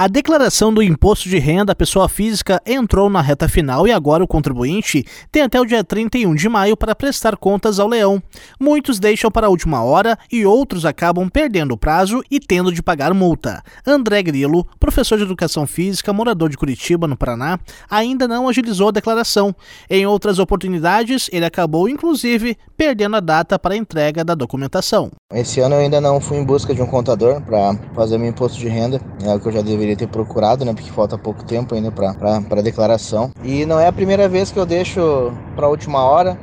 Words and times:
A 0.00 0.08
declaração 0.08 0.72
do 0.72 0.82
imposto 0.82 1.28
de 1.28 1.38
renda 1.38 1.72
à 1.72 1.74
pessoa 1.74 2.08
física 2.08 2.58
entrou 2.64 3.10
na 3.10 3.20
reta 3.20 3.46
final 3.46 3.86
e 3.86 3.92
agora 3.92 4.24
o 4.24 4.26
contribuinte 4.26 5.04
tem 5.30 5.42
até 5.42 5.60
o 5.60 5.64
dia 5.66 5.84
31 5.84 6.34
de 6.34 6.48
maio 6.48 6.74
para 6.74 6.94
prestar 6.94 7.36
contas 7.36 7.78
ao 7.78 7.86
leão. 7.86 8.18
Muitos 8.58 8.98
deixam 8.98 9.30
para 9.30 9.46
a 9.46 9.50
última 9.50 9.84
hora 9.84 10.18
e 10.32 10.46
outros 10.46 10.86
acabam 10.86 11.28
perdendo 11.28 11.72
o 11.72 11.76
prazo 11.76 12.22
e 12.30 12.40
tendo 12.40 12.72
de 12.72 12.82
pagar 12.82 13.12
multa. 13.12 13.62
André 13.86 14.22
Grilo, 14.22 14.66
professor 14.80 15.18
de 15.18 15.24
educação 15.24 15.66
física, 15.66 16.14
morador 16.14 16.48
de 16.48 16.56
Curitiba, 16.56 17.06
no 17.06 17.14
Paraná, 17.14 17.60
ainda 17.90 18.26
não 18.26 18.48
agilizou 18.48 18.88
a 18.88 18.92
declaração. 18.92 19.54
Em 19.90 20.06
outras 20.06 20.38
oportunidades, 20.38 21.28
ele 21.30 21.44
acabou 21.44 21.90
inclusive 21.90 22.56
perdendo 22.74 23.16
a 23.16 23.20
data 23.20 23.58
para 23.58 23.74
a 23.74 23.76
entrega 23.76 24.24
da 24.24 24.34
documentação. 24.34 25.10
Esse 25.30 25.60
ano 25.60 25.74
eu 25.74 25.80
ainda 25.80 26.00
não 26.00 26.22
fui 26.22 26.38
em 26.38 26.44
busca 26.44 26.74
de 26.74 26.80
um 26.80 26.86
contador 26.86 27.42
para 27.42 27.74
fazer 27.94 28.16
meu 28.16 28.30
imposto 28.30 28.58
de 28.58 28.66
renda, 28.66 28.98
é 29.22 29.34
o 29.34 29.38
que 29.38 29.46
eu 29.46 29.52
já 29.52 29.60
deveria 29.60 29.89
ter 29.96 30.08
procurado, 30.08 30.64
né? 30.64 30.72
Porque 30.72 30.90
falta 30.90 31.18
pouco 31.18 31.44
tempo 31.44 31.74
ainda 31.74 31.90
para 31.90 32.62
declaração. 32.62 33.30
E 33.42 33.64
não 33.66 33.78
é 33.78 33.86
a 33.86 33.92
primeira 33.92 34.28
vez 34.28 34.50
que 34.50 34.58
eu 34.58 34.66
deixo 34.66 35.32
para 35.54 35.66
a 35.66 35.70
última 35.70 36.04
hora. 36.04 36.38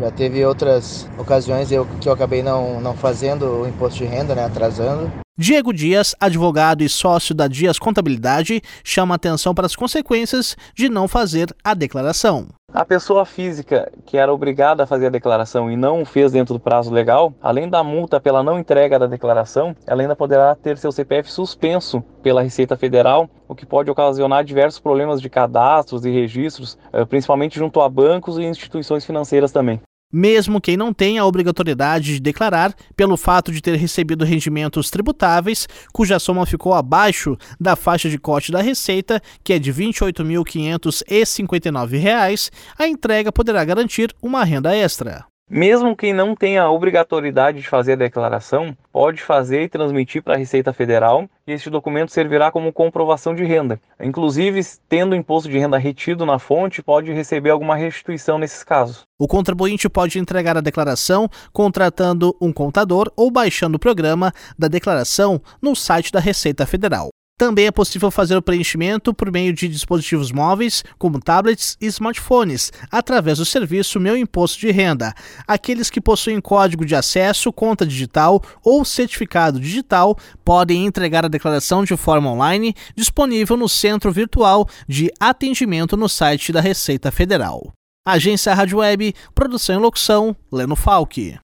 Já 0.00 0.10
teve 0.10 0.44
outras 0.44 1.06
ocasiões 1.18 1.70
eu, 1.70 1.86
que 2.00 2.08
eu 2.08 2.12
acabei 2.12 2.42
não, 2.42 2.80
não 2.80 2.94
fazendo 2.94 3.62
o 3.62 3.68
imposto 3.68 3.98
de 3.98 4.04
renda, 4.04 4.34
né? 4.34 4.44
Atrasando. 4.44 5.21
Diego 5.38 5.72
Dias, 5.72 6.14
advogado 6.20 6.82
e 6.82 6.88
sócio 6.90 7.34
da 7.34 7.48
Dias 7.48 7.78
Contabilidade, 7.78 8.60
chama 8.84 9.14
atenção 9.14 9.54
para 9.54 9.64
as 9.64 9.74
consequências 9.74 10.54
de 10.74 10.90
não 10.90 11.08
fazer 11.08 11.48
a 11.64 11.72
declaração. 11.72 12.48
A 12.70 12.84
pessoa 12.84 13.24
física 13.24 13.90
que 14.04 14.18
era 14.18 14.30
obrigada 14.30 14.82
a 14.82 14.86
fazer 14.86 15.06
a 15.06 15.10
declaração 15.10 15.70
e 15.70 15.76
não 15.76 16.04
fez 16.04 16.32
dentro 16.32 16.52
do 16.52 16.60
prazo 16.60 16.92
legal, 16.92 17.32
além 17.40 17.66
da 17.66 17.82
multa 17.82 18.20
pela 18.20 18.42
não 18.42 18.58
entrega 18.58 18.98
da 18.98 19.06
declaração, 19.06 19.74
ela 19.86 20.02
ainda 20.02 20.14
poderá 20.14 20.54
ter 20.54 20.76
seu 20.76 20.92
CPF 20.92 21.32
suspenso 21.32 22.04
pela 22.22 22.42
Receita 22.42 22.76
Federal, 22.76 23.26
o 23.48 23.54
que 23.54 23.64
pode 23.64 23.90
ocasionar 23.90 24.44
diversos 24.44 24.80
problemas 24.80 25.18
de 25.18 25.30
cadastros 25.30 26.04
e 26.04 26.10
registros, 26.10 26.76
eh, 26.92 27.06
principalmente 27.06 27.58
junto 27.58 27.80
a 27.80 27.88
bancos 27.88 28.36
e 28.36 28.42
instituições 28.42 29.02
financeiras 29.06 29.50
também 29.50 29.80
mesmo 30.12 30.60
quem 30.60 30.76
não 30.76 30.92
tenha 30.92 31.22
a 31.22 31.26
obrigatoriedade 31.26 32.14
de 32.14 32.20
declarar 32.20 32.74
pelo 32.94 33.16
fato 33.16 33.50
de 33.50 33.62
ter 33.62 33.76
recebido 33.76 34.24
rendimentos 34.24 34.90
tributáveis 34.90 35.66
cuja 35.92 36.18
soma 36.18 36.44
ficou 36.44 36.74
abaixo 36.74 37.38
da 37.58 37.74
faixa 37.74 38.10
de 38.10 38.18
corte 38.18 38.52
da 38.52 38.60
Receita, 38.60 39.22
que 39.42 39.54
é 39.54 39.58
de 39.58 39.70
R$ 39.70 39.86
28.559, 39.86 42.50
a 42.78 42.86
entrega 42.86 43.32
poderá 43.32 43.64
garantir 43.64 44.14
uma 44.22 44.44
renda 44.44 44.76
extra. 44.76 45.31
Mesmo 45.50 45.94
quem 45.94 46.12
não 46.12 46.34
tenha 46.34 46.62
a 46.62 46.70
obrigatoriedade 46.70 47.60
de 47.60 47.68
fazer 47.68 47.92
a 47.92 47.96
declaração, 47.96 48.76
pode 48.90 49.22
fazer 49.22 49.64
e 49.64 49.68
transmitir 49.68 50.22
para 50.22 50.34
a 50.34 50.38
Receita 50.38 50.72
Federal 50.72 51.28
e 51.46 51.52
este 51.52 51.68
documento 51.68 52.10
servirá 52.10 52.50
como 52.50 52.72
comprovação 52.72 53.34
de 53.34 53.44
renda. 53.44 53.80
Inclusive, 54.00 54.60
tendo 54.88 55.12
o 55.12 55.16
imposto 55.16 55.50
de 55.50 55.58
renda 55.58 55.76
retido 55.76 56.24
na 56.24 56.38
fonte, 56.38 56.82
pode 56.82 57.12
receber 57.12 57.50
alguma 57.50 57.76
restituição 57.76 58.38
nesses 58.38 58.64
casos. 58.64 59.02
O 59.18 59.28
contribuinte 59.28 59.88
pode 59.88 60.18
entregar 60.18 60.56
a 60.56 60.62
declaração 60.62 61.28
contratando 61.52 62.34
um 62.40 62.52
contador 62.52 63.12
ou 63.16 63.30
baixando 63.30 63.76
o 63.76 63.80
programa 63.80 64.32
da 64.58 64.68
declaração 64.68 65.40
no 65.60 65.76
site 65.76 66.10
da 66.10 66.20
Receita 66.20 66.64
Federal. 66.64 67.10
Também 67.42 67.66
é 67.66 67.72
possível 67.72 68.08
fazer 68.08 68.36
o 68.36 68.40
preenchimento 68.40 69.12
por 69.12 69.28
meio 69.32 69.52
de 69.52 69.66
dispositivos 69.66 70.30
móveis, 70.30 70.84
como 70.96 71.18
tablets 71.18 71.76
e 71.80 71.86
smartphones, 71.86 72.70
através 72.88 73.38
do 73.38 73.44
serviço 73.44 73.98
Meu 73.98 74.16
Imposto 74.16 74.60
de 74.60 74.70
Renda. 74.70 75.12
Aqueles 75.44 75.90
que 75.90 76.00
possuem 76.00 76.40
código 76.40 76.86
de 76.86 76.94
acesso, 76.94 77.52
conta 77.52 77.84
digital 77.84 78.40
ou 78.62 78.84
certificado 78.84 79.58
digital 79.58 80.16
podem 80.44 80.86
entregar 80.86 81.24
a 81.24 81.28
declaração 81.28 81.82
de 81.82 81.96
forma 81.96 82.30
online, 82.30 82.76
disponível 82.94 83.56
no 83.56 83.68
Centro 83.68 84.12
Virtual 84.12 84.68
de 84.86 85.10
Atendimento 85.18 85.96
no 85.96 86.08
site 86.08 86.52
da 86.52 86.60
Receita 86.60 87.10
Federal. 87.10 87.72
Agência 88.06 88.54
Rádio 88.54 88.78
Web, 88.78 89.16
produção 89.34 89.80
e 89.80 89.82
locução, 89.82 90.36
Leno 90.52 90.76
Falck. 90.76 91.40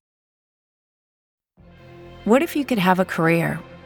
What 2.25 2.41
if 2.41 2.55
you 2.55 2.63
could 2.63 2.79
have 2.79 3.01
a 3.01 3.05
career 3.05 3.59